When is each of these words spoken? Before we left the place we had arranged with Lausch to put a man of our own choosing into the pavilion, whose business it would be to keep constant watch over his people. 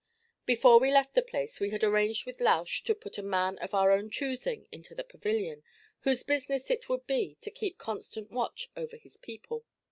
Before 0.47 0.79
we 0.79 0.91
left 0.91 1.13
the 1.13 1.21
place 1.21 1.59
we 1.59 1.69
had 1.69 1.83
arranged 1.83 2.25
with 2.25 2.41
Lausch 2.41 2.83
to 2.85 2.95
put 2.95 3.19
a 3.19 3.21
man 3.21 3.59
of 3.59 3.75
our 3.75 3.91
own 3.91 4.09
choosing 4.09 4.65
into 4.71 4.95
the 4.95 5.03
pavilion, 5.03 5.61
whose 5.99 6.23
business 6.23 6.71
it 6.71 6.89
would 6.89 7.05
be 7.05 7.37
to 7.41 7.51
keep 7.51 7.77
constant 7.77 8.31
watch 8.31 8.71
over 8.75 8.97
his 8.97 9.17
people. 9.17 9.63